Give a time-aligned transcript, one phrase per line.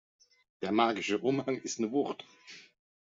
[0.63, 2.25] Der magische Umhang ist eine Wucht!